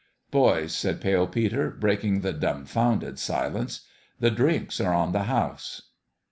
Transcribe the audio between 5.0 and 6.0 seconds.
the house